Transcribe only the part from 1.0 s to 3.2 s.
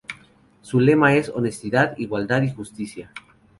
es ""Honestidad, Igualdad, y Justicia"".